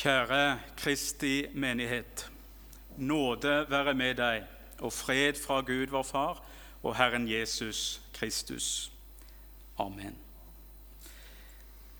Kjære 0.00 0.60
Kristi 0.76 1.46
menighet. 1.52 2.30
Nåde 2.96 3.66
være 3.68 3.92
med 3.94 4.14
deg 4.16 4.46
og 4.80 4.92
fred 4.96 5.36
fra 5.36 5.58
Gud 5.60 5.90
vår 5.92 6.06
Far 6.08 6.38
og 6.80 6.94
Herren 6.96 7.26
Jesus 7.28 8.00
Kristus. 8.16 8.92
Amen. 9.76 10.16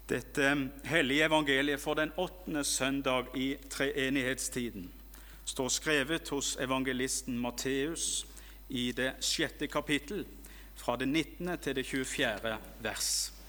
Dette 0.09 0.71
hellige 0.89 1.27
evangeliet 1.29 1.81
for 1.81 1.95
den 1.95 2.13
åttende 2.17 2.65
søndag 2.65 3.37
i 3.37 3.57
treenighetstiden 3.71 4.89
står 5.45 5.69
skrevet 5.69 6.29
hos 6.33 6.57
evangelisten 6.57 7.37
Matteus 7.39 8.25
i 8.69 8.93
det 8.97 9.13
sjette 9.21 9.69
kapittel, 9.69 10.25
fra 10.75 10.97
det 10.97 11.09
19. 11.09 11.59
til 11.59 11.77
det 11.77 11.87
24. 11.87 12.57
vers. 12.81 13.40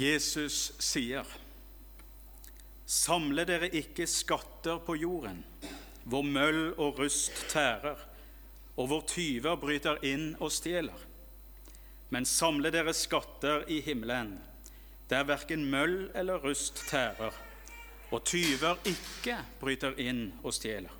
Jesus 0.00 0.72
sier, 0.80 1.26
Samle 2.90 3.44
dere 3.46 3.68
ikke 3.76 4.06
skatter 4.08 4.78
på 4.82 4.96
jorden, 4.96 5.42
hvor 6.08 6.24
møll 6.24 6.70
og 6.80 6.98
rust 6.98 7.36
tærer, 7.52 7.98
og 8.80 8.88
hvor 8.88 9.04
tyver 9.06 9.58
bryter 9.60 10.00
inn 10.06 10.32
og 10.40 10.50
stjeler. 10.54 11.04
Men 12.10 12.24
samle 12.26 12.72
dere 12.72 12.94
skatter 12.96 13.66
i 13.68 13.82
himmelen, 13.84 14.38
der 15.10 15.28
verken 15.28 15.66
møll 15.70 16.08
eller 16.16 16.40
rust 16.42 16.80
tærer, 16.88 17.36
og 18.10 18.24
tyver 18.24 18.80
ikke 18.88 19.36
bryter 19.60 20.00
inn 20.00 20.30
og 20.40 20.56
stjeler. 20.56 20.96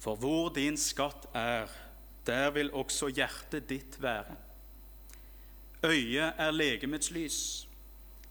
For 0.00 0.20
hvor 0.20 0.52
din 0.52 0.76
skatt 0.78 1.26
er, 1.34 1.72
der 2.28 2.52
vil 2.54 2.70
også 2.76 3.08
hjertet 3.08 3.66
ditt 3.72 3.98
være. 4.02 4.36
Øyet 5.82 6.36
er 6.36 6.50
legemets 6.52 7.10
lys. 7.10 7.69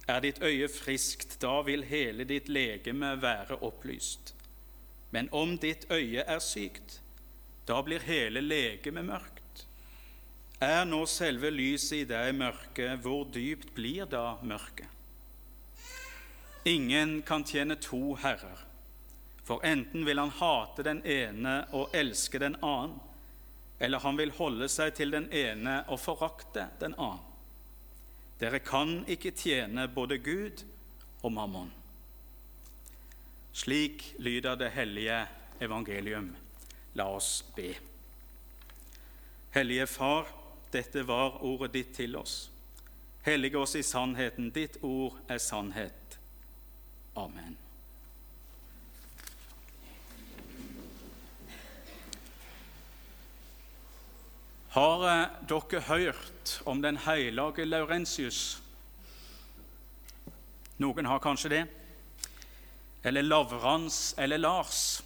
Er 0.10 0.24
ditt 0.26 0.42
øye 0.42 0.66
friskt, 0.74 1.36
da 1.42 1.60
vil 1.62 1.84
hele 1.86 2.26
ditt 2.26 2.48
legeme 2.50 3.12
være 3.22 3.60
opplyst. 3.62 4.34
Men 5.14 5.30
om 5.32 5.58
ditt 5.62 5.86
øye 5.92 6.24
er 6.26 6.40
sykt, 6.42 7.00
da 7.70 7.82
blir 7.86 8.02
hele 8.08 8.42
legemet 8.42 9.06
mørkt. 9.06 9.66
Er 10.62 10.82
nå 10.90 11.04
selve 11.06 11.52
lyset 11.54 12.02
i 12.02 12.08
deg 12.10 12.34
mørke, 12.36 12.96
hvor 13.04 13.28
dypt 13.30 13.70
blir 13.78 14.10
da 14.10 14.40
mørket? 14.42 14.90
Ingen 16.66 17.22
kan 17.22 17.46
tjene 17.48 17.78
to 17.80 18.16
herrer, 18.20 18.66
for 19.46 19.62
enten 19.64 20.04
vil 20.06 20.20
han 20.20 20.34
hate 20.42 20.84
den 20.90 21.00
ene 21.06 21.62
og 21.72 21.94
elske 21.96 22.42
den 22.42 22.58
annen, 22.66 22.98
eller 23.80 24.04
han 24.04 24.18
vil 24.20 24.34
holde 24.36 24.68
seg 24.70 24.98
til 24.98 25.14
den 25.14 25.30
ene 25.32 25.84
og 25.88 26.02
forakte 26.02 26.68
den 26.82 26.98
annen. 26.98 27.28
Dere 28.40 28.59
kan 28.64 29.04
ikke 29.08 29.32
tjene 29.36 29.88
både 29.92 30.18
Gud 30.23 30.64
og 31.23 31.32
mammon. 31.36 31.73
Slik 33.54 34.16
lyder 34.20 34.56
det 34.56 34.72
hellige 34.72 35.26
evangelium. 35.62 36.36
La 36.96 37.09
oss 37.16 37.44
be. 37.56 37.73
Hellige 39.52 39.88
Far, 39.88 40.28
dette 40.73 41.04
var 41.08 41.44
ordet 41.44 41.73
ditt 41.73 41.96
til 41.96 42.16
oss. 42.16 42.52
Hellige 43.26 43.58
oss 43.58 43.76
i 43.76 43.84
sannheten. 43.84 44.52
Ditt 44.56 44.78
ord 44.81 45.18
er 45.28 45.38
sannhet. 45.38 46.20
Amen. 47.16 47.58
Har 54.69 55.03
eh, 55.09 55.30
dere 55.50 55.81
hørt 55.81 56.62
om 56.66 56.81
den 56.81 56.97
hellige 56.97 57.66
Laurentius? 57.66 58.62
Noen 60.78 61.09
har 61.09 61.19
kanskje 61.19 61.50
det. 61.50 61.63
Eller 63.03 63.25
Lavrans 63.25 64.13
eller 64.18 64.38
Lars. 64.38 65.02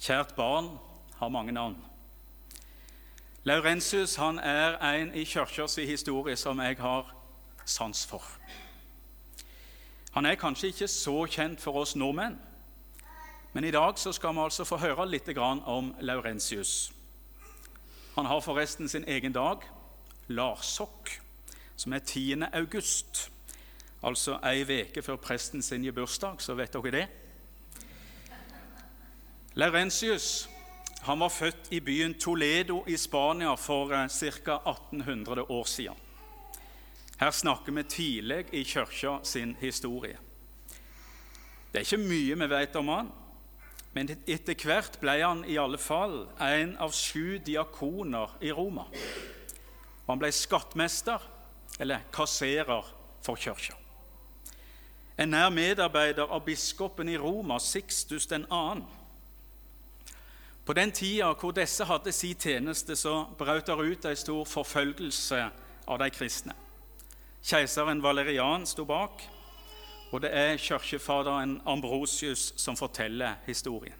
Kjært 0.00 0.32
barn 0.36 0.78
har 1.18 1.28
mange 1.28 1.52
navn. 1.52 1.76
Laurentius 3.44 4.16
han 4.16 4.38
er 4.38 4.80
en 4.94 5.14
i 5.14 5.24
kirkas 5.24 5.76
historie 5.76 6.36
som 6.36 6.60
jeg 6.60 6.80
har 6.80 7.14
sans 7.64 8.06
for. 8.06 8.24
Han 10.12 10.26
er 10.26 10.40
kanskje 10.40 10.72
ikke 10.72 10.88
så 10.88 11.26
kjent 11.26 11.60
for 11.60 11.76
oss 11.82 11.96
nordmenn, 11.96 12.38
men 13.52 13.64
i 13.64 13.70
dag 13.70 13.98
skal 13.98 14.34
vi 14.34 14.40
altså 14.40 14.64
få 14.64 14.80
høre 14.80 15.06
litt 15.06 15.28
om 15.36 15.94
Laurentius. 16.00 16.92
Han 18.18 18.26
har 18.26 18.40
forresten 18.40 18.88
sin 18.88 19.04
egen 19.06 19.32
dag, 19.32 19.62
Larsokk, 20.26 21.20
som 21.76 21.92
er 21.92 21.98
10. 21.98 22.42
august. 22.52 23.30
Altså 24.02 24.40
ei 24.42 24.64
uke 24.66 25.04
før 25.06 25.20
presten 25.22 25.62
sin 25.62 25.84
gir 25.86 25.94
bursdag, 25.94 26.42
så 26.42 26.56
vet 26.58 26.74
dere 26.74 26.90
det. 26.90 27.04
Laurentius 29.54 30.48
han 31.06 31.22
var 31.22 31.30
født 31.30 31.70
i 31.70 31.78
byen 31.80 32.18
Toledo 32.18 32.80
i 32.90 32.96
Spania 32.96 33.54
for 33.54 33.94
eh, 33.94 34.10
ca. 34.10 34.58
1800 34.66 35.46
år 35.50 35.64
siden. 35.64 35.94
Her 37.20 37.30
snakker 37.30 37.72
vi 37.72 37.82
tidlig 37.82 38.46
i 38.52 38.64
kirka 38.64 39.20
sin 39.22 39.54
historie. 39.60 40.18
Det 41.72 41.78
er 41.78 41.86
ikke 41.86 42.02
mye 42.02 42.34
vi 42.34 42.50
vet 42.50 42.82
om 42.82 42.88
han, 42.88 43.14
men 43.94 44.10
etter 44.28 44.54
hvert 44.54 44.98
ble 45.00 45.16
han 45.22 45.42
i 45.48 45.56
alle 45.58 45.80
fall 45.80 46.26
en 46.44 46.76
av 46.82 46.92
sju 46.94 47.38
diakoner 47.44 48.36
i 48.44 48.52
Roma. 48.52 48.84
Og 50.04 50.12
han 50.12 50.20
ble 50.22 50.30
skattmester, 50.32 51.22
eller 51.80 52.04
kasserer, 52.12 52.94
for 53.22 53.36
kirka. 53.36 53.74
En 55.18 55.32
nær 55.34 55.50
medarbeider 55.50 56.30
av 56.30 56.44
biskopen 56.46 57.08
i 57.10 57.16
Roma, 57.18 57.58
Sixtus 57.58 58.28
2. 58.30 58.38
På 60.64 60.76
den 60.76 60.92
tida 60.92 61.32
hvor 61.34 61.52
disse 61.56 61.84
hadde 61.88 62.12
sin 62.12 62.38
tjeneste, 62.38 62.96
så 62.96 63.24
brøt 63.38 63.66
det 63.66 63.74
ut 63.74 64.04
en 64.06 64.16
stor 64.16 64.44
forfølgelse 64.46 65.40
av 65.88 65.98
de 65.98 66.10
kristne. 66.14 66.54
Keiseren 67.42 68.02
Valerian 68.02 68.66
sto 68.66 68.84
bak, 68.84 69.24
og 70.10 70.22
det 70.24 70.30
er 70.32 70.60
kirkefaderen 70.60 71.58
Ambrosius 71.68 72.52
som 72.56 72.76
forteller 72.76 73.36
historien. 73.46 73.96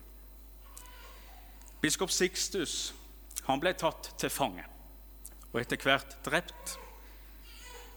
Biskop 1.80 2.10
Sixtus 2.10 2.94
han 3.46 3.60
ble 3.60 3.72
tatt 3.78 4.10
til 4.20 4.32
fange 4.32 4.64
og 5.52 5.60
etter 5.60 5.80
hvert 5.80 6.16
drept. 6.26 6.76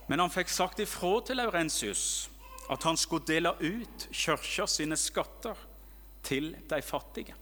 Men 0.08 0.22
han 0.24 0.32
fikk 0.34 0.52
sagt 0.52 0.80
ifra 0.84 1.18
til 1.26 1.40
Laurentius 1.40 2.30
at 2.72 2.84
han 2.88 3.00
skulle 3.00 3.28
dele 3.28 3.52
ut 3.60 4.08
kirka 4.12 4.68
sine 4.70 4.98
skatter 5.00 5.58
til 6.24 6.54
de 6.70 6.82
fattige. 6.82 7.36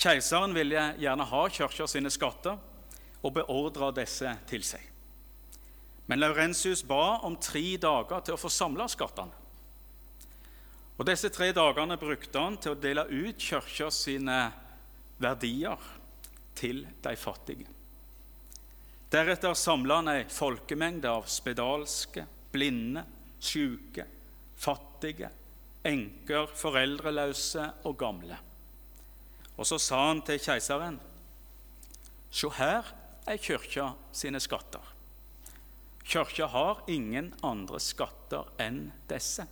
Keiseren 0.00 0.54
ville 0.56 0.84
gjerne 1.00 1.26
ha 1.28 1.42
kirka 1.52 1.88
sine 1.90 2.12
skatter 2.12 2.56
og 3.20 3.34
beordra 3.36 3.90
disse 3.92 4.30
til 4.48 4.64
seg. 4.64 4.89
Men 6.06 6.20
Laurentius 6.20 6.82
ba 6.86 7.20
om 7.26 7.36
tre 7.36 7.76
dager 7.80 8.24
til 8.24 8.34
å 8.34 8.40
få 8.40 8.50
samla 8.52 8.88
skattene. 8.90 9.36
Og 11.00 11.06
Disse 11.08 11.30
tre 11.32 11.48
dagene 11.56 11.96
brukte 11.96 12.40
han 12.40 12.58
til 12.60 12.74
å 12.74 12.80
dele 12.80 13.06
ut 13.08 13.40
kirka 13.40 13.88
sine 13.94 14.40
verdier 15.20 15.80
til 16.58 16.82
de 17.00 17.14
fattige. 17.16 17.64
Deretter 19.10 19.56
samla 19.56 19.96
han 20.02 20.10
ei 20.12 20.26
folkemengde 20.30 21.08
av 21.08 21.24
spedalske, 21.30 22.26
blinde, 22.52 23.02
syke, 23.40 24.04
fattige, 24.60 25.30
enker, 25.88 26.52
foreldreløse 26.60 27.64
og 27.88 27.96
gamle. 27.98 28.36
Og 29.56 29.66
så 29.66 29.80
sa 29.80 30.04
han 30.10 30.22
til 30.24 30.38
keiseren.: 30.40 31.00
Se 32.30 32.48
her 32.60 32.92
er 33.26 33.40
kirka 33.40 33.92
sine 34.12 34.40
skatter. 34.40 34.84
Kirka 36.10 36.46
har 36.46 36.80
ingen 36.90 37.28
andre 37.46 37.78
skatter 37.78 38.48
enn 38.58 38.88
disse. 39.06 39.44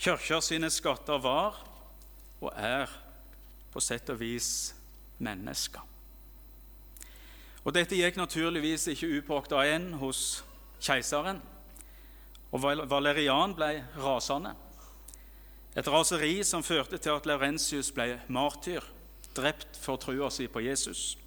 Kirka 0.00 0.38
sine 0.40 0.70
skatter 0.72 1.20
var 1.20 1.58
og 2.40 2.48
er 2.56 2.88
på 3.74 3.82
sett 3.84 4.08
og 4.08 4.22
vis 4.22 4.72
mennesker. 5.20 5.82
Og 7.64 7.76
Dette 7.76 7.98
gikk 7.98 8.16
naturligvis 8.16 8.86
ikke 8.92 9.10
upåakta 9.18 9.60
igjen 9.66 9.90
hos 10.00 10.22
keiseren. 10.80 11.42
Og 12.48 12.64
Valerian 12.88 13.52
ble 13.56 13.82
rasende. 14.00 14.54
Et 15.76 15.88
raseri 15.92 16.38
som 16.46 16.64
førte 16.64 16.96
til 16.96 17.12
at 17.12 17.28
Laurentius 17.28 17.92
ble 17.92 18.14
martyr, 18.32 18.84
drept 19.36 19.76
for 19.76 20.00
trua 20.00 20.30
si 20.32 20.46
på 20.48 20.62
Jesus. 20.64 21.18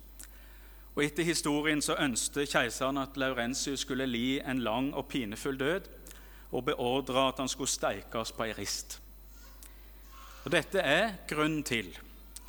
Og 0.98 1.04
Etter 1.06 1.28
historien 1.28 1.82
så 1.82 1.94
ønsket 2.02 2.50
keiseren 2.50 2.98
at 2.98 3.18
Laurentius 3.22 3.84
skulle 3.86 4.08
li 4.10 4.40
en 4.42 4.64
lang 4.66 4.90
og 4.98 5.06
pinefull 5.12 5.60
død, 5.60 5.86
og 6.52 6.64
beordra 6.66 7.28
at 7.30 7.38
han 7.38 7.52
skulle 7.52 7.70
steikes 7.70 8.32
på 8.34 8.48
ei 8.48 8.56
rist. 8.58 8.98
Og 10.46 10.52
Dette 10.52 10.82
er 10.82 11.20
grunnen 11.30 11.62
til 11.64 11.92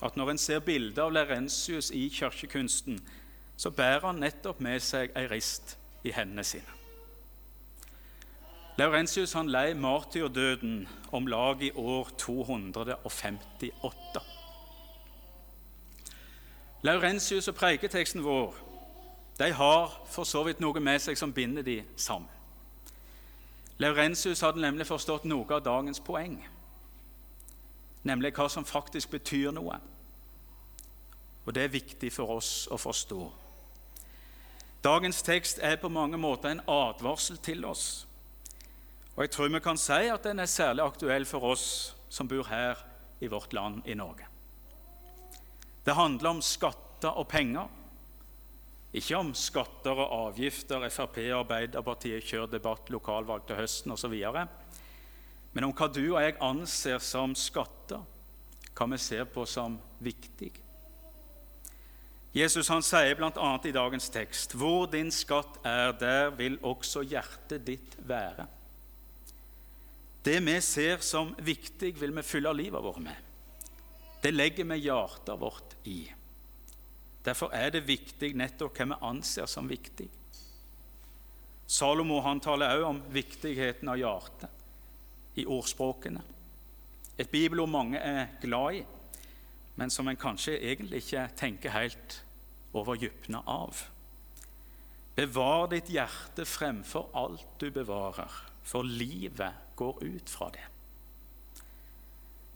at 0.02 0.16
når 0.16 0.30
en 0.30 0.40
ser 0.40 0.64
bilder 0.64 1.02
av 1.02 1.12
Laurentius 1.12 1.90
i 1.90 2.06
kirkekunsten, 2.08 3.02
så 3.56 3.70
bærer 3.70 4.06
han 4.06 4.24
nettopp 4.24 4.64
med 4.64 4.80
seg 4.80 5.12
ei 5.18 5.26
rist 5.28 5.76
i 6.08 6.16
hendene 6.16 6.46
sine. 6.46 6.72
Laurentius 8.80 9.36
han 9.36 9.52
lei 9.52 9.74
martyrdøden 9.74 10.86
om 11.12 11.28
lag 11.28 11.62
i 11.62 11.72
år 11.76 12.14
258. 12.16 14.37
Laurentius 16.82 17.48
og 17.48 17.56
preiketeksten 17.58 18.22
vår 18.24 18.54
de 19.38 19.52
har 19.52 19.92
for 20.10 20.26
så 20.26 20.42
vidt 20.46 20.60
noe 20.62 20.80
med 20.82 20.98
seg 21.02 21.18
som 21.18 21.32
binder 21.34 21.62
de 21.62 21.80
sammen. 21.96 22.30
Laurentius 23.78 24.42
hadde 24.42 24.62
nemlig 24.62 24.86
forstått 24.86 25.26
noe 25.30 25.46
av 25.54 25.62
dagens 25.62 26.00
poeng, 26.02 26.40
nemlig 28.02 28.32
hva 28.34 28.48
som 28.50 28.66
faktisk 28.66 29.12
betyr 29.14 29.52
noe. 29.54 29.78
Og 31.46 31.54
det 31.54 31.64
er 31.64 31.76
viktig 31.76 32.10
for 32.12 32.34
oss 32.34 32.66
å 32.70 32.78
forstå. 32.78 33.20
Dagens 34.82 35.22
tekst 35.22 35.62
er 35.62 35.78
på 35.78 35.90
mange 35.90 36.18
måter 36.18 36.50
en 36.50 36.64
advarsel 36.66 37.38
til 37.42 37.64
oss. 37.66 38.06
Og 39.16 39.22
jeg 39.24 39.30
tror 39.34 39.54
vi 39.54 39.62
kan 39.62 39.78
si 39.78 40.10
at 40.10 40.26
den 40.26 40.42
er 40.42 40.50
særlig 40.50 40.84
aktuell 40.84 41.26
for 41.26 41.46
oss 41.54 41.68
som 42.10 42.28
bor 42.30 42.46
her 42.50 42.82
i 43.20 43.30
vårt 43.30 43.52
land 43.52 43.86
i 43.86 43.94
Norge. 43.98 44.26
Det 45.88 45.94
handler 45.96 46.34
om 46.34 46.40
skatter 46.44 47.16
og 47.16 47.24
penger. 47.30 47.68
Ikke 48.92 49.16
om 49.16 49.30
skatter 49.32 49.96
og 49.96 50.10
avgifter, 50.28 50.82
Frp 50.92 51.14
og 51.22 51.38
Arbeiderpartiet 51.46 52.26
kjører 52.28 52.50
debatt, 52.52 52.90
lokalvalg 52.92 53.46
til 53.48 53.56
høsten 53.56 53.94
osv. 53.94 54.16
Men 55.56 55.64
om 55.64 55.72
hva 55.72 55.88
du 55.88 56.02
og 56.02 56.18
jeg 56.20 56.34
anser 56.44 57.00
som 57.00 57.32
skatter, 57.32 58.02
hva 58.76 58.88
vi 58.92 58.98
ser 59.00 59.24
på 59.32 59.46
som 59.48 59.78
viktig. 60.04 60.50
Jesus 62.36 62.68
han 62.68 62.84
sier 62.84 63.16
bl.a. 63.16 63.52
i 63.64 63.72
dagens 63.72 64.10
tekst.: 64.12 64.52
Hvor 64.60 64.90
din 64.92 65.08
skatt 65.08 65.56
er, 65.64 65.94
der 65.96 66.34
vil 66.36 66.58
også 66.60 67.00
hjertet 67.00 67.64
ditt 67.64 67.96
være. 68.04 68.44
Det 70.20 70.36
vi 70.44 70.60
ser 70.60 71.00
som 71.00 71.32
viktig, 71.40 71.94
vil 71.96 72.12
vi 72.20 72.26
fylle 72.26 72.52
livet 72.52 72.84
vårt 72.84 73.00
med. 73.00 73.27
Det 74.22 74.32
legger 74.34 74.64
vi 74.64 74.80
hjertet 74.82 75.40
vårt 75.40 75.74
i. 75.84 76.00
Derfor 77.24 77.52
er 77.54 77.70
det 77.74 77.86
viktig 77.86 78.32
nettopp 78.38 78.78
hva 78.78 78.86
vi 78.92 79.02
anser 79.10 79.46
som 79.50 79.68
viktig. 79.68 80.08
Salomo 81.68 82.22
han 82.24 82.40
taler 82.40 82.78
også 82.78 82.88
om 82.88 83.02
viktigheten 83.12 83.90
av 83.92 83.98
hjertet 84.00 85.38
i 85.38 85.44
ordspråkene. 85.44 86.22
Et 87.18 87.28
bibelord 87.30 87.70
mange 87.70 88.00
er 88.00 88.32
glad 88.40 88.78
i, 88.78 88.82
men 89.78 89.92
som 89.92 90.08
en 90.08 90.18
kanskje 90.18 90.56
egentlig 90.56 91.02
ikke 91.04 91.26
tenker 91.38 91.74
helt 91.74 92.22
over 92.72 92.98
dypna 92.98 93.42
av. 93.46 93.84
Bevar 95.18 95.68
ditt 95.70 95.90
hjerte 95.90 96.46
fremfor 96.46 97.10
alt 97.18 97.58
du 97.60 97.68
bevarer, 97.74 98.32
for 98.62 98.86
livet 98.86 99.74
går 99.76 100.02
ut 100.04 100.30
fra 100.30 100.50
det. 100.54 100.64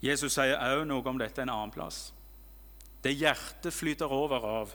Jesus 0.03 0.35
sier 0.35 0.59
også 0.59 0.87
noe 0.89 1.07
om 1.07 1.19
dette 1.21 1.45
en 1.45 1.53
annen 1.53 1.73
plass. 1.75 2.11
Det 3.03 3.15
hjertet 3.15 3.75
flyter 3.75 4.11
over 4.11 4.47
av, 4.47 4.73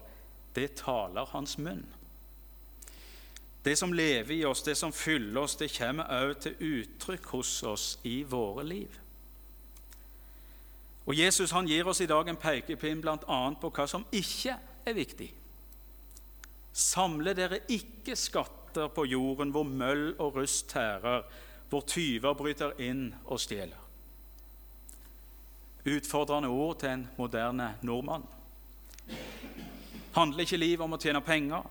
det 0.56 0.78
taler 0.80 1.28
hans 1.34 1.58
munn. 1.60 1.84
Det 3.64 3.76
som 3.76 3.92
lever 3.94 4.38
i 4.38 4.46
oss, 4.48 4.64
det 4.64 4.78
som 4.80 4.94
fyller 4.96 5.42
oss, 5.42 5.58
det 5.60 5.68
kommer 5.76 6.08
også 6.08 6.40
til 6.46 6.80
uttrykk 6.80 7.26
hos 7.36 7.52
oss 7.68 7.88
i 8.08 8.22
våre 8.24 8.64
liv. 8.64 9.00
Og 11.08 11.16
Jesus 11.16 11.52
han 11.56 11.68
gir 11.68 11.88
oss 11.88 12.02
i 12.04 12.08
dag 12.08 12.28
en 12.28 12.40
pekepinn 12.40 13.04
bl.a. 13.04 13.40
på 13.60 13.72
hva 13.72 13.88
som 13.88 14.06
ikke 14.16 14.56
er 14.88 14.96
viktig. 14.96 15.28
Samle 16.72 17.34
dere 17.36 17.64
ikke 17.72 18.16
skatter 18.16 18.92
på 18.96 19.08
jorden 19.08 19.52
hvor 19.56 19.68
møll 19.68 20.14
og 20.16 20.40
rust 20.40 20.70
tærer, 20.72 21.28
hvor 21.68 21.84
tyver 21.88 22.36
bryter 22.40 22.76
inn 22.84 23.10
og 23.26 23.40
stjeler 23.44 23.87
utfordrende 25.88 26.50
ord 26.52 26.80
til 26.82 26.94
en 26.94 27.08
moderne 27.18 27.74
nordmann. 27.86 28.26
Handler 30.18 30.44
ikke 30.44 30.60
livet 30.60 30.84
om 30.84 30.96
å 30.96 31.02
tjene 31.02 31.22
penger, 31.24 31.68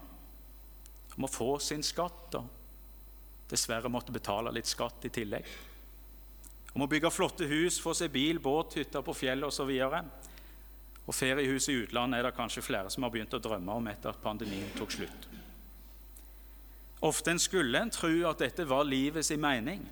om 1.17 1.27
å 1.27 1.33
få 1.33 1.57
sin 1.63 1.85
skatt 1.85 2.37
og 2.39 2.53
dessverre 3.51 3.91
måtte 3.93 4.15
betale 4.15 4.53
litt 4.55 4.69
skatt 4.71 5.07
i 5.09 5.13
tillegg? 5.13 5.47
Om 6.77 6.85
å 6.85 6.91
bygge 6.93 7.11
flotte 7.11 7.49
hus, 7.49 7.79
få 7.81 7.95
seg 7.97 8.13
bil, 8.13 8.39
båt, 8.43 8.77
hytter 8.77 9.05
på 9.05 9.15
fjellet 9.17 9.49
osv. 9.49 9.71
Og, 11.07 11.15
feriehus 11.15 11.71
i 11.73 11.79
utlandet 11.81 12.21
er 12.21 12.29
det 12.29 12.37
kanskje 12.37 12.65
flere 12.67 12.91
som 12.93 13.07
har 13.07 13.15
begynt 13.15 13.37
å 13.37 13.41
drømme 13.41 13.79
om 13.79 13.89
etter 13.89 14.13
at 14.13 14.21
pandemien 14.21 14.75
tok 14.77 14.93
slutt. 14.93 15.29
Ofte 17.07 17.33
en 17.33 17.41
skulle 17.41 17.81
en 17.81 17.93
tro 17.93 18.13
at 18.29 18.43
dette 18.45 18.67
var 18.69 18.85
livets 18.89 19.31
mening, 19.41 19.83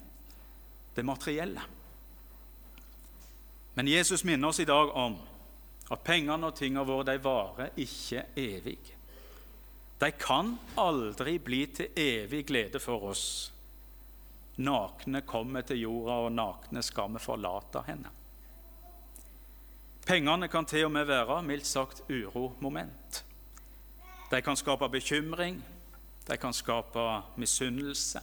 det 0.94 1.04
materielle. 1.06 1.64
Men 3.74 3.88
Jesus 3.88 4.24
minner 4.24 4.48
oss 4.48 4.60
i 4.60 4.64
dag 4.64 4.90
om 4.96 5.16
at 5.90 6.04
pengene 6.04 6.48
og 6.48 6.56
tingene 6.56 6.86
våre 6.86 7.08
de 7.08 7.18
varer 7.22 7.74
ikke 7.80 8.22
evig. 8.38 8.78
De 9.98 10.10
kan 10.18 10.54
aldri 10.78 11.38
bli 11.42 11.64
til 11.74 11.98
evig 11.98 12.44
glede 12.46 12.80
for 12.82 13.10
oss. 13.10 13.24
Nakne 14.56 15.24
kommer 15.26 15.66
til 15.66 15.80
jorda, 15.82 16.18
og 16.26 16.32
nakne 16.32 16.82
skal 16.86 17.10
vi 17.16 17.22
forlate 17.22 17.82
henne. 17.88 18.12
Pengene 20.06 20.48
kan 20.52 20.66
til 20.68 20.86
og 20.86 20.92
med 20.94 21.08
være 21.08 21.40
mildt 21.42 21.66
sagt 21.66 22.04
uromoment. 22.10 23.24
De 24.30 24.40
kan 24.42 24.56
skape 24.56 24.88
bekymring, 24.92 25.58
de 26.28 26.36
kan 26.36 26.52
skape 26.52 27.04
misunnelse, 27.40 28.20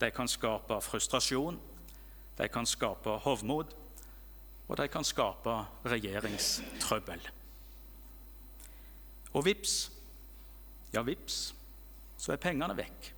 de 0.00 0.10
kan 0.10 0.28
skape 0.28 0.80
frustrasjon, 0.82 1.58
de 2.38 2.48
kan 2.48 2.66
skape 2.66 3.18
hovmod 3.24 3.72
og 4.66 4.78
de 4.80 4.86
kan 4.90 5.06
skape 5.06 5.52
regjeringstrøbbel. 5.86 7.28
Og 9.36 9.44
vips, 9.46 9.76
ja, 10.94 11.02
vips, 11.06 11.52
så 12.18 12.34
er 12.34 12.42
pengene 12.42 12.74
vekk. 12.76 13.12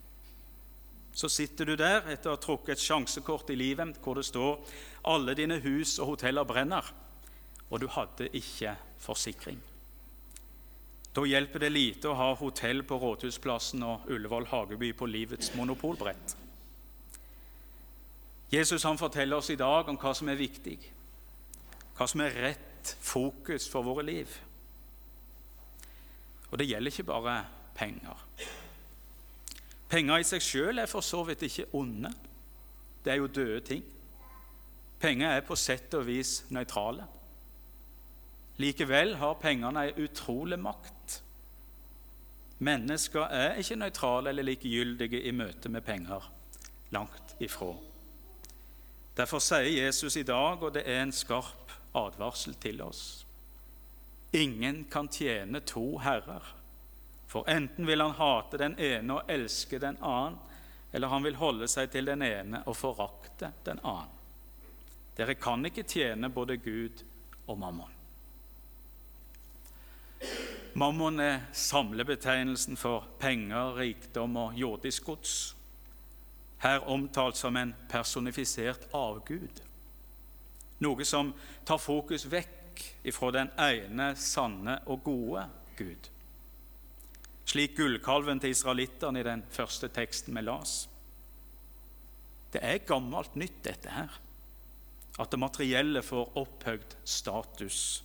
Så 1.19 1.31
sitter 1.33 1.67
du 1.67 1.75
der 1.79 2.05
etter 2.13 2.31
å 2.31 2.37
ha 2.37 2.43
trukket 2.43 2.77
et 2.77 2.85
sjansekort 2.85 3.49
i 3.51 3.59
livet 3.59 3.97
hvor 4.05 4.19
det 4.19 4.27
står 4.29 4.61
alle 5.09 5.35
dine 5.39 5.59
hus 5.65 5.97
og 5.99 6.15
hoteller 6.15 6.47
brenner, 6.47 6.85
og 7.71 7.81
du 7.81 7.89
hadde 7.91 8.29
ikke 8.37 8.77
forsikring. 9.03 9.59
Da 11.15 11.25
hjelper 11.27 11.65
det 11.65 11.73
lite 11.73 12.11
å 12.11 12.19
ha 12.19 12.29
hotell 12.39 12.85
på 12.87 12.99
Rådhusplassen 13.01 13.83
og 13.83 14.11
Ullevål 14.13 14.47
Hageby 14.53 14.93
på 14.95 15.09
livets 15.11 15.51
monopolbrett. 15.57 16.37
Jesus 18.53 18.85
han 18.87 19.01
forteller 19.01 19.41
oss 19.41 19.51
i 19.51 19.59
dag 19.59 19.89
om 19.91 19.99
hva 20.01 20.15
som 20.17 20.31
er 20.31 20.39
viktig 20.39 20.79
hva 21.99 22.07
som 22.07 22.23
er 22.23 22.37
rett 22.39 22.95
fokus 23.03 23.67
for 23.71 23.83
våre 23.83 24.05
liv. 24.07 24.31
Og 26.49 26.61
det 26.61 26.69
gjelder 26.69 26.95
ikke 26.95 27.09
bare 27.11 27.37
penger. 27.77 28.25
Penger 29.91 30.21
i 30.21 30.27
seg 30.29 30.45
sjøl 30.45 30.79
er 30.79 30.91
for 30.91 31.05
så 31.05 31.25
vidt 31.27 31.43
ikke 31.49 31.67
onde. 31.77 32.13
Det 33.05 33.13
er 33.13 33.19
jo 33.19 33.31
døde 33.33 33.61
ting. 33.67 33.85
Penger 35.01 35.35
er 35.35 35.47
på 35.47 35.57
sett 35.59 35.95
og 35.99 36.07
vis 36.07 36.43
nøytrale. 36.55 37.07
Likevel 38.59 39.17
har 39.21 39.39
pengene 39.43 39.85
en 39.89 40.01
utrolig 40.03 40.59
makt. 40.59 41.21
Mennesker 42.59 43.31
er 43.31 43.61
ikke 43.61 43.79
nøytrale 43.79 44.33
eller 44.33 44.47
likegyldige 44.47 45.23
i 45.23 45.35
møte 45.35 45.71
med 45.71 45.87
penger. 45.87 46.25
Langt 46.91 47.37
ifra. 47.41 47.75
Derfor 49.17 49.43
sier 49.43 49.85
Jesus 49.85 50.17
i 50.17 50.27
dag, 50.27 50.63
og 50.63 50.75
det 50.75 50.83
er 50.87 51.03
en 51.03 51.15
skarp 51.15 51.68
advarsel 51.99 52.55
til 52.61 52.83
oss. 52.83 53.03
Ingen 54.33 54.85
kan 54.93 55.09
tjene 55.09 55.61
to 55.61 55.99
herrer, 56.05 56.45
for 57.29 57.49
enten 57.49 57.87
vil 57.89 58.01
han 58.01 58.17
hate 58.19 58.61
den 58.61 58.77
ene 58.81 59.19
og 59.19 59.31
elske 59.33 59.81
den 59.81 59.97
annen, 60.05 60.39
eller 60.93 61.13
han 61.13 61.25
vil 61.25 61.37
holde 61.37 61.69
seg 61.69 61.91
til 61.93 62.09
den 62.09 62.23
ene 62.25 62.63
og 62.65 62.77
forakte 62.77 63.53
den 63.67 63.81
annen. 63.83 64.15
Dere 65.19 65.35
kan 65.35 65.67
ikke 65.67 65.83
tjene 65.83 66.31
både 66.31 66.57
Gud 66.63 67.03
og 67.49 67.59
mammon. 67.59 67.95
Mammon 70.79 71.21
er 71.21 71.41
samlebetegnelsen 71.53 72.77
for 72.79 73.07
penger, 73.19 73.75
rikdom 73.75 74.37
og 74.39 74.55
jordisk 74.55 75.09
gods. 75.09 75.57
Her 76.63 76.87
omtalt 76.91 77.37
som 77.37 77.57
en 77.57 77.75
personifisert 77.91 78.87
avgud. 78.95 79.63
Noe 80.85 81.05
som 81.05 81.33
tar 81.67 81.81
fokus 81.83 82.27
vekk 82.31 82.85
ifra 83.11 83.33
den 83.35 83.51
ene, 83.59 84.13
sanne 84.17 84.79
og 84.87 85.03
gode 85.05 85.49
Gud. 85.79 86.09
slik 87.49 87.77
gullkalven 87.79 88.41
til 88.41 88.53
israelittene 88.53 89.21
i 89.21 89.25
den 89.25 89.43
første 89.51 89.89
teksten 89.89 90.35
vi 90.37 90.43
las. 90.45 90.89
Det 92.53 92.61
er 92.63 92.85
gammelt 92.85 93.37
nytt, 93.37 93.63
dette 93.65 93.89
her. 93.89 94.19
At 95.19 95.31
det 95.31 95.41
materielle 95.41 96.03
får 96.03 96.37
opphøyd 96.37 96.97
status. 97.05 98.03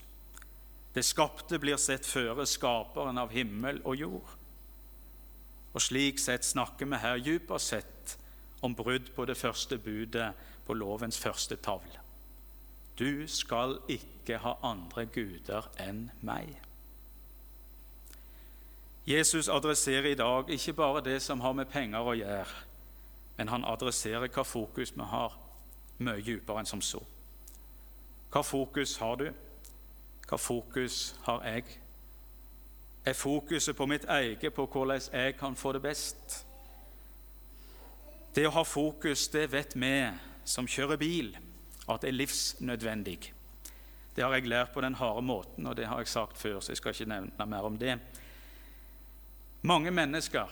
Det 0.95 1.03
skapte 1.05 1.59
blir 1.59 1.77
sett 1.77 2.07
føre 2.07 2.45
skaperen 2.47 3.19
av 3.19 3.33
himmel 3.35 3.81
og 3.83 3.99
jord. 3.99 4.31
Og 5.73 5.81
slik 5.81 6.21
sett 6.21 6.45
snakker 6.45 6.87
vi 6.89 7.01
her 7.01 7.19
dypest 7.19 7.73
sett 7.73 8.15
om 8.63 8.75
brudd 8.77 9.11
på 9.15 9.25
det 9.25 9.37
første 9.37 9.77
budet 9.77 10.31
på 10.65 10.77
lovens 10.77 11.19
første 11.19 11.57
tavle. 11.59 12.02
Du 13.00 13.27
skal 13.27 13.79
ikke 13.89 14.38
ha 14.38 14.53
andre 14.63 15.05
guder 15.05 15.69
enn 15.81 16.12
meg. 16.21 16.51
Jesus 19.07 19.50
adresserer 19.50 20.12
i 20.12 20.15
dag 20.15 20.50
ikke 20.50 20.73
bare 20.73 21.01
det 21.03 21.21
som 21.21 21.41
har 21.41 21.55
med 21.57 21.65
penger 21.65 22.05
å 22.05 22.13
gjøre, 22.15 22.62
men 23.38 23.50
han 23.51 23.65
adresserer 23.67 24.29
hva 24.31 24.45
fokus 24.47 24.93
vi 24.95 25.07
har, 25.09 25.33
mye 25.97 26.21
dypere 26.23 26.62
enn 26.62 26.69
som 26.69 26.81
så. 26.81 27.01
Hva 28.31 28.41
fokus 28.45 28.95
har 29.01 29.17
du? 29.19 29.27
Hva 30.29 30.38
fokus 30.38 31.15
har 31.25 31.43
jeg? 31.45 31.79
Er 33.05 33.13
fokuset 33.13 33.75
på 33.75 33.85
mitt 33.85 34.05
eget, 34.05 34.53
på 34.53 34.65
hvordan 34.65 35.01
jeg 35.12 35.35
kan 35.38 35.55
få 35.55 35.73
det 35.73 35.81
best? 35.81 36.45
Det 38.35 38.47
å 38.47 38.53
ha 38.55 38.63
fokus, 38.63 39.27
det 39.27 39.51
vet 39.51 39.75
vi 39.75 39.97
som 40.45 40.67
kjører 40.67 40.97
bil, 40.97 41.35
at 41.87 42.01
det 42.01 42.11
er 42.11 42.17
livsnødvendig. 42.17 43.33
Det 44.15 44.23
har 44.23 44.33
jeg 44.35 44.47
lært 44.47 44.73
på 44.73 44.81
den 44.81 44.95
harde 44.95 45.21
måten, 45.25 45.67
og 45.67 45.75
det 45.75 45.87
har 45.89 45.99
jeg 45.99 46.11
sagt 46.11 46.37
før, 46.37 46.59
så 46.59 46.71
jeg 46.71 46.77
skal 46.77 46.93
ikke 46.93 47.09
nevne 47.09 47.47
mer 47.49 47.65
om 47.67 47.77
det. 47.77 47.97
Mange 49.63 49.91
mennesker 49.91 50.51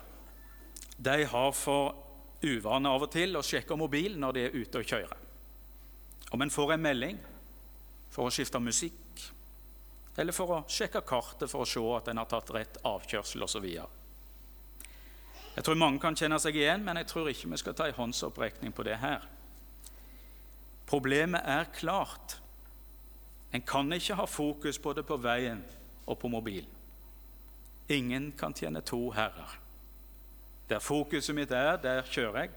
de 0.97 1.25
har 1.25 1.51
for 1.51 1.95
uvane 2.41 2.89
av 2.89 3.05
og 3.05 3.11
til 3.13 3.37
å 3.37 3.43
sjekke 3.45 3.77
mobilen 3.77 4.21
når 4.21 4.33
de 4.33 4.45
er 4.45 4.55
ute 4.55 4.81
og 4.81 4.87
kjører. 4.87 5.17
Om 6.31 6.41
en 6.41 6.53
får 6.53 6.73
en 6.73 6.83
melding 6.83 7.17
for 8.11 8.27
å 8.27 8.33
skifte 8.33 8.59
musikk, 8.59 9.25
eller 10.17 10.35
for 10.35 10.55
å 10.55 10.61
sjekke 10.67 11.03
kartet 11.07 11.51
for 11.51 11.63
å 11.63 11.69
se 11.69 11.83
at 11.95 12.09
en 12.11 12.21
har 12.21 12.29
tatt 12.31 12.53
rett 12.55 12.79
avkjørsel 12.87 13.45
osv. 13.45 13.67
Jeg 15.51 15.65
tror 15.67 15.79
mange 15.79 15.99
kan 15.99 16.15
kjenne 16.15 16.39
seg 16.39 16.55
igjen, 16.55 16.83
men 16.83 17.01
jeg 17.01 17.09
tror 17.11 17.29
ikke 17.29 17.51
vi 17.51 17.59
skal 17.59 17.75
ta 17.75 17.87
en 17.87 17.97
håndsopprekning 17.97 18.73
på 18.75 18.85
det 18.87 18.97
her. 19.01 19.27
Problemet 20.91 21.41
er 21.47 21.69
klart. 21.71 22.35
En 23.55 23.63
kan 23.63 23.93
ikke 23.95 24.17
ha 24.19 24.25
fokus 24.27 24.79
både 24.79 25.03
på 25.07 25.15
veien 25.23 25.61
og 26.03 26.17
på 26.19 26.27
mobilen. 26.27 26.67
Ingen 27.91 28.31
kan 28.39 28.53
tjene 28.55 28.81
to 28.83 29.09
herrer. 29.15 29.55
Der 30.67 30.83
fokuset 30.83 31.35
mitt 31.35 31.51
er, 31.51 31.77
der 31.79 32.03
kjører 32.07 32.43
jeg. 32.43 32.51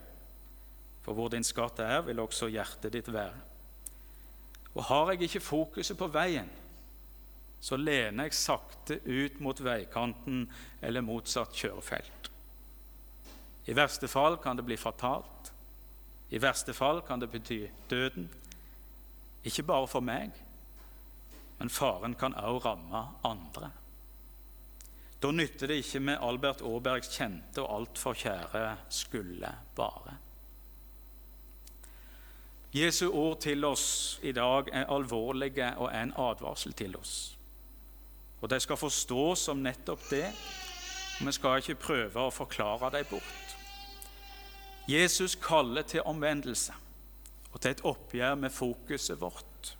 For 1.07 1.15
hvor 1.15 1.31
din 1.31 1.47
skatt 1.47 1.79
er, 1.83 2.01
vil 2.07 2.23
også 2.23 2.49
hjertet 2.51 2.95
ditt 2.95 3.11
være. 3.13 3.39
Og 4.75 4.83
har 4.89 5.13
jeg 5.13 5.29
ikke 5.29 5.43
fokuset 5.43 5.99
på 5.99 6.11
veien, 6.11 6.51
så 7.63 7.79
lener 7.79 8.27
jeg 8.27 8.37
sakte 8.37 8.99
ut 9.07 9.39
mot 9.41 9.63
veikanten 9.63 10.49
eller 10.83 11.07
motsatt 11.07 11.55
kjørefelt. 11.55 12.31
I 13.67 13.77
verste 13.79 14.11
fall 14.11 14.37
kan 14.43 14.59
det 14.59 14.67
bli 14.67 14.77
fatalt. 14.77 15.34
I 16.35 16.41
verste 16.43 16.75
fall 16.75 17.03
kan 17.07 17.21
det 17.23 17.31
bety 17.31 17.61
døden. 17.91 18.27
Ikke 19.47 19.63
bare 19.63 19.87
for 19.87 20.03
meg, 20.03 20.33
men 21.61 21.71
faren 21.71 22.17
kan 22.19 22.35
også 22.35 22.65
ramme 22.65 23.03
andre. 23.25 23.71
Da 25.23 25.31
nytter 25.31 25.71
det 25.71 25.79
ikke 25.85 26.01
med 26.01 26.19
Albert 26.21 26.65
Aabergs 26.67 27.13
kjente 27.15 27.63
og 27.63 27.77
altfor 27.79 28.13
kjære 28.19 28.77
'skulle 28.89 29.53
bare'. 29.77 30.17
Jesu 32.75 33.11
ord 33.13 33.41
til 33.41 33.65
oss 33.65 34.19
i 34.23 34.33
dag 34.33 34.69
er 34.73 34.91
alvorlige 34.91 35.77
og 35.77 35.91
er 35.93 36.03
en 36.03 36.13
advarsel 36.19 36.73
til 36.73 36.97
oss. 36.97 37.39
Og 38.41 38.51
de 38.51 38.61
skal 38.61 38.77
forstås 38.77 39.39
som 39.39 39.57
nettopp 39.57 40.11
det, 40.11 40.27
og 41.21 41.27
vi 41.27 41.33
skal 41.33 41.57
ikke 41.57 41.75
prøve 41.75 42.27
å 42.27 42.31
forklare 42.31 42.91
dem 42.99 43.07
bort. 43.11 43.44
Jesus 44.89 45.35
kaller 45.41 45.83
til 45.83 46.03
omvendelse 46.05 46.75
og 47.53 47.61
til 47.61 47.71
et 47.71 47.85
oppgjør 47.85 48.35
med 48.35 48.51
fokuset 48.51 49.21
vårt, 49.21 49.77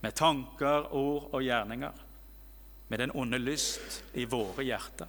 med 0.00 0.12
tanker, 0.12 0.92
ord 0.94 1.30
og 1.32 1.42
gjerninger 1.42 2.04
med 2.88 2.98
den 2.98 3.10
onde 3.14 3.38
lyst 3.38 4.04
i 4.14 4.24
våre 4.24 4.64
hjerter. 4.64 5.08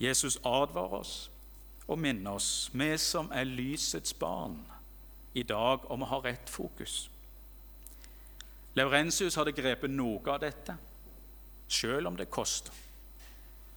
Jesus 0.00 0.36
advarer 0.44 0.98
oss 1.00 1.30
og 1.88 1.98
minner 1.98 2.36
oss, 2.36 2.70
vi 2.72 2.94
som 2.98 3.30
er 3.34 3.48
lysets 3.48 4.14
barn, 4.14 4.58
i 5.34 5.42
dag 5.42 5.84
om 5.90 6.04
å 6.04 6.08
ha 6.10 6.20
rett 6.24 6.50
fokus. 6.50 7.08
Laurentius 8.76 9.36
hadde 9.36 9.54
grepet 9.56 9.92
noe 9.92 10.20
av 10.32 10.40
dette, 10.44 10.76
selv 11.68 12.08
om 12.08 12.16
det 12.16 12.30
koster. 12.32 12.72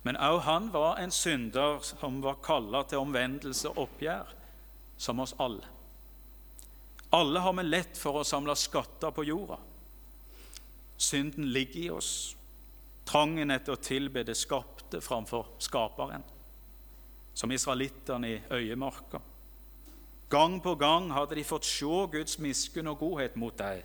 Men 0.06 0.20
også 0.22 0.46
han 0.46 0.68
var 0.74 1.00
en 1.02 1.12
synder 1.12 1.80
som 1.82 2.20
var 2.22 2.38
kalla 2.46 2.84
til 2.86 3.02
omvendelse 3.02 3.72
og 3.72 3.88
oppgjør, 3.88 4.34
som 5.02 5.20
oss 5.24 5.34
alle. 5.42 5.66
Alle 7.16 7.42
har 7.42 7.56
vi 7.58 7.66
lett 7.66 7.98
for 7.98 8.20
å 8.20 8.28
samle 8.28 8.54
skatter 8.60 9.14
på 9.16 9.26
jorda. 9.26 9.58
Synden 10.98 11.50
ligger 11.56 11.80
i 11.82 11.90
oss. 11.96 12.12
Trangen 13.06 13.54
etter 13.54 13.74
å 13.74 13.82
tilbe 13.82 14.24
det 14.26 14.38
skapte 14.38 15.02
framfor 15.02 15.56
skaperen, 15.62 16.24
som 17.34 17.52
israelittene 17.54 18.30
i 18.30 18.42
øyemarka. 18.54 19.22
Gang 20.30 20.60
på 20.62 20.76
gang 20.76 21.12
hadde 21.14 21.38
de 21.38 21.46
fått 21.46 21.66
se 21.70 21.98
Guds 22.14 22.40
miskunn 22.42 22.90
og 22.94 23.02
godhet 23.02 23.38
mot 23.38 23.58
dem. 23.58 23.82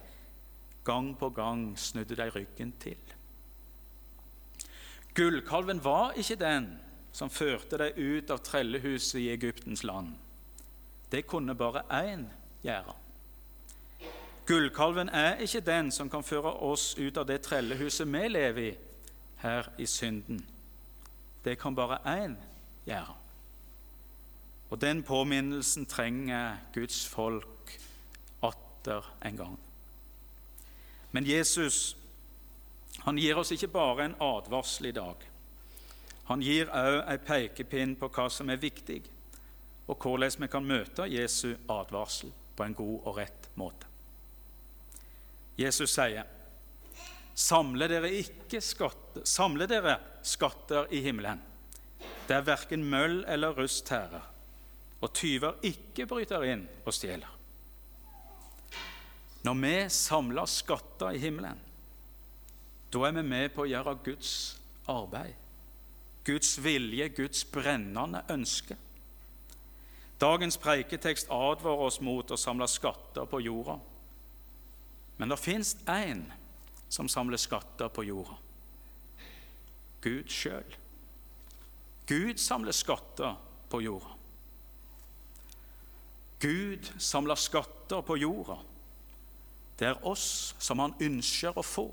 Gang 0.85 1.13
på 1.17 1.29
gang 1.37 1.67
snudde 1.79 2.17
de 2.17 2.29
ryggen 2.33 2.73
til. 2.81 3.17
Gullkalven 5.15 5.85
var 5.85 6.13
ikke 6.17 6.39
den 6.41 6.71
som 7.13 7.31
førte 7.31 7.79
dem 7.79 7.97
ut 7.97 8.31
av 8.31 8.43
trellehuset 8.47 9.21
i 9.21 9.31
Egyptens 9.33 9.83
land. 9.85 10.15
Det 11.11 11.27
kunne 11.27 11.55
bare 11.59 11.83
én 11.91 12.27
gjøre. 12.63 12.95
Gullkalven 14.47 15.09
er 15.09 15.43
ikke 15.43 15.61
den 15.61 15.91
som 15.93 16.11
kan 16.11 16.23
føre 16.27 16.53
oss 16.63 16.95
ut 16.99 17.19
av 17.19 17.27
det 17.27 17.41
trellehuset 17.43 18.07
vi 18.07 18.29
lever 18.29 18.63
i, 18.63 18.75
her 19.43 19.69
i 19.79 19.87
synden. 19.87 20.45
Det 21.45 21.59
kan 21.59 21.75
bare 21.75 21.99
én 22.07 22.37
gjøre. 22.87 23.17
Og 24.71 24.81
den 24.81 25.03
påminnelsen 25.03 25.87
trenger 25.87 26.57
Guds 26.75 27.07
folk 27.07 27.79
atter 28.43 29.07
en 29.25 29.37
gang. 29.37 29.59
Men 31.13 31.27
Jesus 31.27 31.97
han 33.05 33.19
gir 33.19 33.39
oss 33.39 33.53
ikke 33.55 33.73
bare 33.73 34.05
en 34.05 34.17
advarsel 34.21 34.91
i 34.91 34.97
dag. 34.97 35.23
Han 36.31 36.43
gir 36.45 36.69
òg 36.71 37.01
en 37.11 37.23
pekepinn 37.27 37.97
på 37.99 38.11
hva 38.13 38.29
som 38.31 38.51
er 38.53 38.61
viktig, 38.61 39.01
og 39.91 39.97
hvordan 40.05 40.45
vi 40.45 40.49
kan 40.53 40.67
møte 40.67 41.09
Jesu 41.11 41.55
advarsel 41.67 42.31
på 42.57 42.67
en 42.67 42.77
god 42.77 42.99
og 43.09 43.17
rett 43.17 43.49
måte. 43.59 43.89
Jesus 45.59 45.91
sier, 45.93 46.29
samle 47.35 47.89
dere, 47.91 48.13
skatter, 48.63 49.25
samle 49.25 49.67
dere 49.69 49.97
skatter 50.23 50.93
i 50.95 51.01
himmelen, 51.05 51.41
der 52.29 52.45
verken 52.47 52.85
møll 52.87 53.25
eller 53.29 53.57
rust 53.57 53.87
tærer, 53.89 54.23
og 55.01 55.13
tyver 55.17 55.59
ikke 55.67 56.07
bryter 56.07 56.45
inn 56.53 56.67
og 56.85 56.95
stjeler. 56.95 57.33
Når 59.41 59.57
vi 59.65 59.75
samler 59.89 60.49
skatter 60.53 61.17
i 61.17 61.21
himmelen, 61.23 61.59
da 62.93 63.05
er 63.07 63.15
vi 63.19 63.23
med 63.23 63.53
på 63.55 63.65
å 63.65 63.71
gjøre 63.71 63.99
Guds 64.05 64.33
arbeid. 64.91 65.37
Guds 66.27 66.57
vilje, 66.63 67.09
Guds 67.15 67.45
brennende 67.49 68.25
ønske. 68.31 68.77
Dagens 70.21 70.59
preiketekst 70.61 71.31
advarer 71.33 71.87
oss 71.87 72.01
mot 72.05 72.31
å 72.31 72.39
samle 72.39 72.69
skatter 72.69 73.29
på 73.31 73.41
jorda. 73.41 73.79
Men 75.17 75.33
det 75.33 75.41
fins 75.41 75.75
én 75.89 76.27
som 76.93 77.09
samler 77.09 77.41
skatter 77.41 77.89
på 77.89 78.05
jorda. 78.05 78.37
Gud 80.05 80.29
sjøl. 80.33 80.77
Gud 82.09 82.41
samler 82.43 82.75
skatter 82.77 83.37
på 83.71 83.81
jorda. 83.85 84.17
Gud 86.41 86.93
samler 86.99 87.37
skatter 87.37 88.01
på 88.05 88.17
jorda. 88.17 88.57
Det 89.79 89.89
er 89.89 90.07
oss 90.09 90.55
som 90.59 90.81
han 90.83 90.97
ønsker 91.01 91.57
å 91.57 91.65
få. 91.65 91.89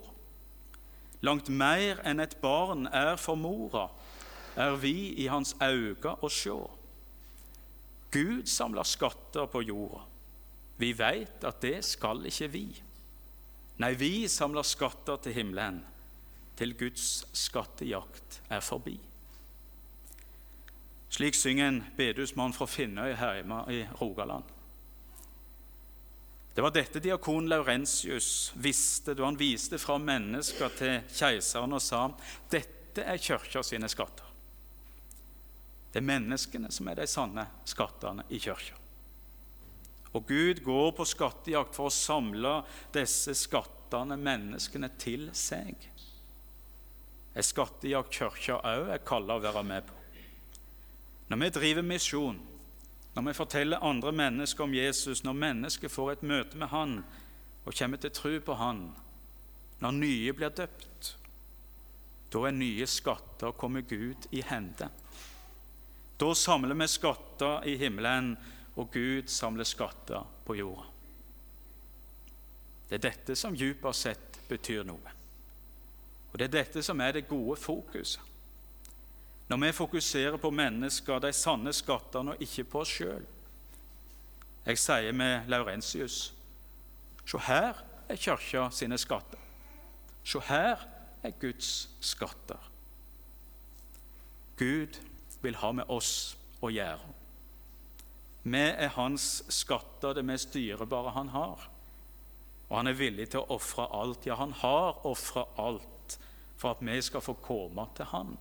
Langt 1.25 1.49
mer 1.49 2.01
enn 2.05 2.21
et 2.21 2.37
barn 2.41 2.85
er 2.93 3.15
for 3.17 3.39
mora, 3.39 3.87
er 4.57 4.75
vi 4.81 5.13
i 5.21 5.27
hans 5.29 5.55
øyne 5.61 6.13
å 6.21 6.29
sjå. 6.29 6.57
Gud 8.13 8.45
samler 8.49 8.87
skatter 8.87 9.49
på 9.51 9.61
jorda. 9.65 10.03
Vi 10.77 10.91
veit 10.97 11.43
at 11.45 11.61
det 11.61 11.79
skal 11.85 12.21
ikke 12.29 12.49
vi. 12.53 12.65
Nei, 13.81 13.93
vi 13.97 14.27
samler 14.29 14.65
skatter 14.65 15.19
til 15.21 15.35
himmelen, 15.37 15.81
til 16.57 16.73
Guds 16.77 17.25
skattejakt 17.37 18.41
er 18.49 18.61
forbi. 18.65 18.95
Slik 21.13 21.37
synger 21.37 21.69
en 21.69 21.83
bedehusmann 21.97 22.53
fra 22.53 22.65
Finnøy 22.69 23.13
hjemme 23.13 23.61
i 23.73 23.83
Rogaland. 24.01 24.56
Det 26.57 26.61
var 26.61 26.71
dette 26.73 26.99
diakon 26.99 27.45
Laurentius 27.49 28.51
visste 28.57 29.13
da 29.13 29.27
han 29.27 29.35
viste 29.37 29.77
fra 29.77 29.99
mennesker 30.01 30.71
til 30.73 30.95
keiseren 31.05 31.75
og 31.77 31.83
sa 31.85 31.99
dette 32.49 33.03
er 33.05 33.19
kirka 33.21 33.61
sine 33.61 33.85
skatter. 33.93 34.25
Det 35.93 36.01
er 36.01 36.07
menneskene 36.07 36.71
som 36.73 36.89
er 36.89 36.97
de 36.97 37.05
sanne 37.05 37.43
skattene 37.61 38.25
i 38.33 38.41
kirka. 38.41 38.73
Og 40.17 40.25
Gud 40.33 40.63
går 40.65 40.89
på 40.97 41.05
skattejakt 41.05 41.77
for 41.77 41.91
å 41.91 41.93
samle 41.93 42.55
disse 42.97 43.37
skattene, 43.37 44.17
menneskene, 44.17 44.89
til 44.97 45.29
seg. 45.37 45.77
En 47.37 47.45
skattejakt 47.53 48.17
kirka 48.17 48.57
òg 48.65 48.95
er 48.97 49.05
kalla 49.05 49.37
å 49.37 49.45
være 49.45 49.61
med 49.75 49.85
på. 49.93 50.01
Når 51.29 51.43
vi 51.45 51.55
driver 51.61 51.91
misjon, 51.93 52.41
når 53.17 53.23
vi 53.23 53.33
forteller 53.33 53.81
andre 53.81 54.11
mennesker 54.13 54.63
om 54.63 54.73
Jesus, 54.77 55.23
når 55.23 55.33
mennesker 55.33 55.89
får 55.89 56.11
et 56.11 56.23
møte 56.29 56.57
med 56.57 56.69
Han 56.69 56.99
og 57.65 57.73
kommer 57.73 57.97
til 57.97 58.11
tro 58.13 58.33
på 58.45 58.53
Han, 58.59 58.91
når 59.81 59.95
nye 59.95 60.33
blir 60.37 60.53
døpt, 60.53 61.15
da 62.29 62.43
er 62.45 62.53
nye 62.53 62.85
skatter 62.85 63.55
kommet 63.57 63.89
Gud 63.89 64.27
i 64.37 64.43
hende. 64.45 64.91
Da 66.21 66.29
samler 66.37 66.77
vi 66.77 66.87
skatter 66.93 67.65
i 67.65 67.73
himmelen, 67.81 68.35
og 68.77 68.93
Gud 68.93 69.33
samler 69.33 69.65
skatter 69.65 70.21
på 70.45 70.59
jorda. 70.61 70.85
Det 72.87 72.99
er 72.99 73.05
dette 73.09 73.35
som 73.35 73.57
dypest 73.57 74.05
sett 74.05 74.41
betyr 74.45 74.85
noe. 74.85 75.17
Og 76.29 76.37
det 76.37 76.51
er 76.51 76.57
dette 76.59 76.85
som 76.85 77.01
er 77.01 77.17
det 77.17 77.29
gode 77.33 77.57
fokuset. 77.57 78.21
Når 79.47 79.57
vi 79.57 79.71
fokuserer 79.71 80.37
på 80.37 80.51
mennesker, 80.51 81.19
de 81.19 81.31
sanne 81.33 81.73
skattene, 81.73 82.35
og 82.35 82.41
ikke 82.43 82.65
på 82.67 82.81
oss 82.83 82.95
sjøl. 82.99 83.25
Jeg 84.67 84.79
sier 84.81 85.15
med 85.15 85.47
Laurentius 85.47 86.33
Se 87.27 87.39
her 87.43 87.79
er 88.07 88.19
kirka 88.19 88.69
sine 88.71 88.97
skatter. 88.99 89.39
Se 90.23 90.39
her 90.47 90.83
er 91.23 91.35
Guds 91.39 91.89
skatter. 91.99 92.59
Gud 94.57 94.99
vil 95.41 95.55
ha 95.55 95.71
med 95.71 95.91
oss 95.91 96.35
å 96.63 96.71
gjøre. 96.71 97.15
Vi 98.47 98.63
er 98.63 98.93
hans 98.95 99.43
skatter, 99.51 100.15
det 100.15 100.23
mest 100.25 100.53
dyrebare 100.55 101.11
han 101.15 101.31
har. 101.35 101.67
Og 102.69 102.77
han 102.77 102.87
er 102.87 102.99
villig 102.99 103.29
til 103.31 103.43
å 103.43 103.57
ofre 103.57 103.87
alt. 103.95 104.27
Ja, 104.27 104.39
han 104.39 104.55
har 104.61 105.03
ofra 105.07 105.45
alt 105.59 106.17
for 106.57 106.73
at 106.73 106.83
vi 106.83 106.95
skal 107.03 107.23
få 107.23 107.35
komme 107.43 107.87
til 107.95 108.07
han. 108.11 108.37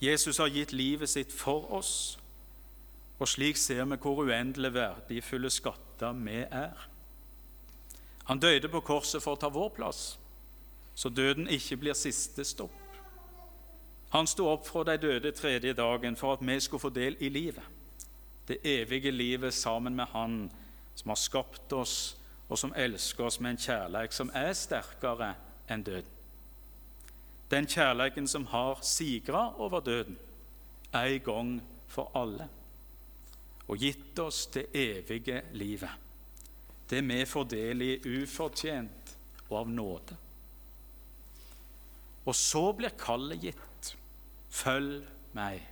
Jesus 0.00 0.38
har 0.38 0.52
gitt 0.52 0.72
livet 0.72 1.08
sitt 1.08 1.32
for 1.32 1.70
oss, 1.72 2.18
og 3.18 3.28
slik 3.28 3.56
ser 3.56 3.84
vi 3.88 3.96
hvor 3.96 4.26
uendelig 4.26 4.74
verdifulle 4.74 5.50
skatter 5.50 6.12
vi 6.20 6.42
er. 6.44 6.88
Han 8.26 8.40
døde 8.42 8.68
på 8.68 8.82
korset 8.84 9.22
for 9.22 9.36
å 9.36 9.40
ta 9.40 9.48
vår 9.48 9.70
plass, 9.76 10.18
så 10.94 11.08
døden 11.08 11.48
ikke 11.48 11.78
blir 11.80 11.96
siste 11.96 12.44
stopp. 12.44 12.82
Han 14.12 14.26
sto 14.26 14.46
opp 14.48 14.66
fra 14.68 14.84
de 14.86 14.96
døde 15.00 15.32
tredje 15.32 15.72
dagen 15.76 16.16
for 16.16 16.36
at 16.36 16.44
vi 16.44 16.60
skulle 16.60 16.80
få 16.80 16.90
del 16.90 17.16
i 17.20 17.28
livet. 17.28 17.64
Det 18.48 18.60
evige 18.64 19.10
livet 19.10 19.54
sammen 19.54 19.96
med 19.96 20.06
Han 20.12 20.50
som 20.94 21.08
har 21.08 21.16
skapt 21.16 21.72
oss, 21.72 22.16
og 22.48 22.58
som 22.58 22.72
elsker 22.76 23.24
oss 23.24 23.40
med 23.40 23.50
en 23.50 23.58
kjærlighet 23.58 24.14
som 24.14 24.30
er 24.34 24.52
sterkere 24.52 25.34
enn 25.68 25.82
døden. 25.82 26.15
Den 27.50 27.66
kjærligheten 27.66 28.28
som 28.28 28.46
har 28.46 28.78
sigra 28.82 29.52
over 29.58 29.80
døden 29.80 30.18
en 30.94 31.20
gang 31.20 31.50
for 31.88 32.10
alle 32.14 32.48
og 33.66 33.82
gitt 33.82 34.18
oss 34.22 34.46
det 34.54 34.68
evige 34.74 35.42
livet. 35.58 35.90
Det 36.90 37.02
vi 37.02 37.24
får 37.26 37.46
ufortjent 38.06 39.16
og 39.48 39.58
av 39.58 39.70
nåde. 39.70 40.16
Og 42.26 42.34
så 42.34 42.72
blir 42.72 42.94
kallet 42.98 43.42
gitt. 43.42 43.90
Følg 44.50 45.02
meg. 45.34 45.62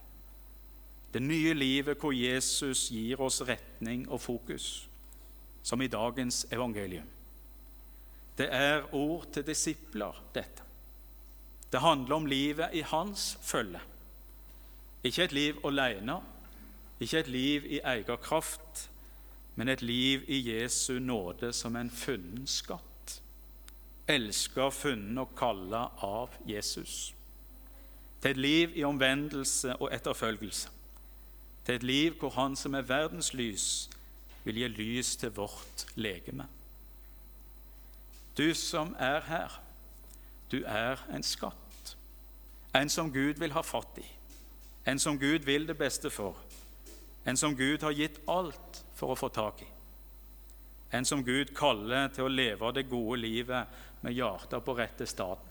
Det 1.14 1.22
nye 1.22 1.55
livet 1.55 1.99
hvor 1.99 2.12
Jesus 2.12 2.88
gir 2.90 3.20
oss 3.22 3.40
retning 3.46 4.09
og 4.11 4.20
fokus, 4.20 4.88
som 5.62 5.83
i 5.83 5.88
dagens 5.88 6.46
evangelium. 6.51 7.07
Det 8.38 8.49
er 8.51 8.83
ord 8.94 9.29
til 9.33 9.46
disipler, 9.46 10.18
dette. 10.35 10.63
Det 11.72 11.81
handler 11.81 12.16
om 12.16 12.27
livet 12.27 12.70
i 12.72 12.81
hans 12.81 13.38
følge. 13.42 13.81
Ikke 15.05 15.24
et 15.24 15.33
liv 15.33 15.61
alene, 15.64 16.20
ikke 17.00 17.18
et 17.18 17.29
liv 17.29 17.64
i 17.66 17.81
egen 17.85 18.16
kraft, 18.22 18.90
men 19.57 19.68
et 19.68 19.83
liv 19.83 20.22
i 20.29 20.40
Jesu 20.50 20.98
nåde 20.98 21.53
som 21.53 21.77
en 21.77 21.90
funnen 21.90 22.46
skatt. 22.46 23.20
Elska, 24.09 24.68
funnet 24.70 25.18
og 25.22 25.37
kalla 25.38 25.87
av 26.05 26.35
Jesus. 26.48 27.14
Til 28.22 28.31
et 28.31 28.37
liv 28.37 28.77
i 28.77 28.85
omvendelse 28.85 29.77
og 29.77 29.92
etterfølgelse. 29.94 30.68
Til 31.64 31.74
et 31.74 31.83
liv 31.83 32.18
hvor 32.20 32.31
Han 32.31 32.57
som 32.57 32.74
er 32.74 32.83
verdens 32.83 33.35
lys, 33.35 33.90
vil 34.44 34.55
gi 34.61 34.68
lys 34.68 35.16
til 35.16 35.31
vårt 35.31 35.87
legeme. 35.96 36.46
Du 38.38 38.55
som 38.55 38.96
er 38.98 39.20
her, 39.20 39.61
du 40.55 40.62
er 40.67 41.01
en 41.14 41.23
skatt. 41.23 41.95
En 42.75 42.90
som 42.90 43.11
Gud 43.12 43.38
vil 43.43 43.55
ha 43.55 43.62
fatt 43.62 43.99
i, 44.03 44.07
en 44.87 44.99
som 44.99 45.19
Gud 45.19 45.47
vil 45.47 45.67
det 45.67 45.79
beste 45.79 46.11
for, 46.11 46.38
en 47.25 47.38
som 47.40 47.57
Gud 47.57 47.83
har 47.83 47.95
gitt 47.97 48.21
alt 48.29 48.83
for 48.95 49.14
å 49.14 49.19
få 49.19 49.31
tak 49.33 49.62
i. 49.64 49.71
En 50.95 51.07
som 51.09 51.25
Gud 51.27 51.55
kaller 51.57 52.11
til 52.14 52.29
å 52.29 52.33
leve 52.33 52.71
det 52.77 52.87
gode 52.90 53.19
livet 53.23 53.81
med 54.05 54.14
hjertet 54.14 54.62
på 54.62 54.77
rette 54.79 55.07
staden. 55.09 55.51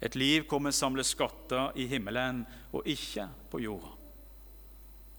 Et 0.00 0.16
liv 0.16 0.44
hvor 0.48 0.60
vi 0.64 0.72
samler 0.72 1.04
skatter 1.04 1.76
i 1.76 1.86
himmelen 1.88 2.42
og 2.72 2.88
ikke 2.88 3.28
på 3.52 3.60
jorda. 3.60 3.94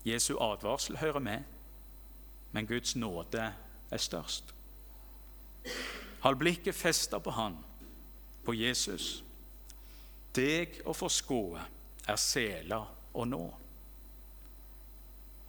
Jesu 0.06 0.34
advarsel 0.41 0.97
hører 0.97 1.21
med, 1.21 1.43
men 2.52 2.67
Guds 2.67 2.95
nåde 2.97 3.45
er 3.91 4.02
størst. 4.02 4.54
Hold 6.26 6.41
blikket 6.41 6.76
festa 6.76 7.21
på 7.21 7.34
Han, 7.38 7.60
på 8.45 8.56
Jesus 8.58 9.21
deg 10.36 10.80
å 10.88 10.93
forskåe 10.95 11.63
er 12.08 12.19
sela 12.19 12.80
å 13.12 13.25
nå. 13.27 13.41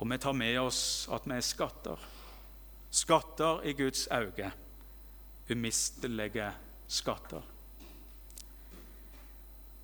Og 0.03 0.11
vi 0.11 0.19
tar 0.19 0.35
med 0.35 0.59
oss 0.59 0.83
at 1.15 1.29
vi 1.31 1.37
er 1.37 1.47
skatter. 1.47 2.09
Skatter 2.91 3.63
i 3.71 3.75
Guds 3.79 4.09
øyne. 4.11 4.51
Umistelige 5.49 6.49
skatter. 6.91 7.43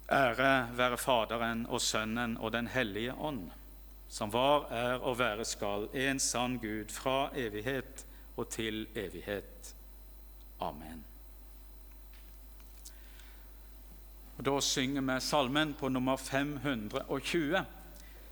Ære 0.08 0.52
være 0.74 0.98
Faderen 0.98 1.66
og 1.68 1.82
Sønnen 1.84 2.38
og 2.40 2.52
Den 2.52 2.70
hellige 2.72 3.14
ånd, 3.14 3.50
som 4.08 4.32
var, 4.32 4.66
er 4.72 5.04
og 5.04 5.18
være 5.20 5.44
skal, 5.44 5.86
en 5.92 6.20
sann 6.20 6.56
Gud, 6.62 6.88
fra 6.88 7.28
evighet 7.36 8.06
og 8.36 8.48
til 8.48 8.86
evighet. 8.96 9.74
Amen. 10.64 11.04
Og 14.38 14.44
Da 14.44 14.60
synger 14.60 15.02
vi 15.02 15.20
salmen 15.20 15.74
på 15.74 15.88
nummer 15.88 16.16
520. 16.16 17.64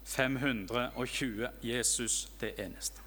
520 0.04 1.48
Jesus 1.62 2.28
det 2.40 2.54
eneste. 2.58 3.05